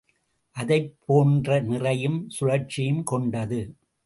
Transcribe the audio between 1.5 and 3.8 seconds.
நிறையும் சுழற்சியும் கொண்டது.